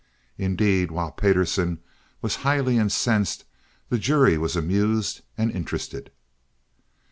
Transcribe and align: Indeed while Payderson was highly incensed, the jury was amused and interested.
Indeed 0.39 0.89
while 0.89 1.11
Payderson 1.11 1.77
was 2.23 2.37
highly 2.37 2.79
incensed, 2.79 3.43
the 3.89 3.99
jury 3.99 4.35
was 4.35 4.55
amused 4.55 5.21
and 5.37 5.51
interested. 5.51 6.09